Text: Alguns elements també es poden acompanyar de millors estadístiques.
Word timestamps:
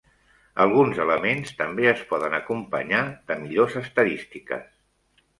Alguns 0.63 0.99
elements 1.01 1.51
també 1.59 1.85
es 1.91 2.01
poden 2.13 2.35
acompanyar 2.37 3.01
de 3.27 3.37
millors 3.43 3.77
estadístiques. 3.83 4.65